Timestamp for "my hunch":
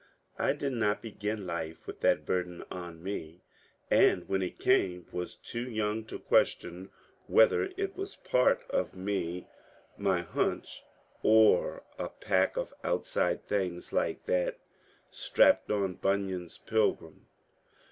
9.99-10.83